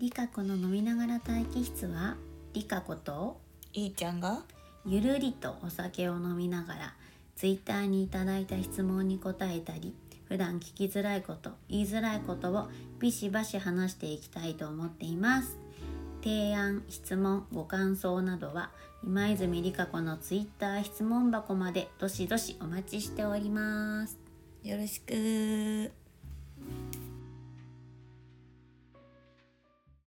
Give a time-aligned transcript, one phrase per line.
[0.00, 2.16] リカ子の飲みながら待機室は
[2.54, 3.38] リカ子と
[3.74, 4.44] いいちゃんが？
[4.86, 6.94] ゆるりとお酒を飲みながら
[7.36, 9.94] ツイッターにいただいた質問に答えたり
[10.24, 12.68] 普段聞きづらいこと言いづらいことを
[12.98, 15.58] ビシバシ話していきたいと思っています。
[16.24, 18.70] 提案質問ご感想などは
[19.04, 24.18] 今泉理香子のツイッター質問箱までどしどしお待ちしております。
[24.62, 25.92] よろしく。